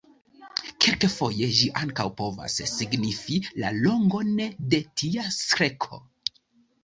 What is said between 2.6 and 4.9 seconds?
signifi la longon de